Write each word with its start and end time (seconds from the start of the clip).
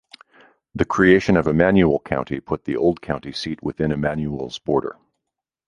The 0.73 0.83
creation 0.83 1.37
of 1.37 1.45
Emanuel 1.45 1.99
County, 1.99 2.39
put 2.39 2.65
the 2.65 2.75
old 2.75 3.03
county 3.03 3.31
seat 3.31 3.61
within 3.61 3.91
Emanuel's 3.91 4.57
border. 4.57 4.97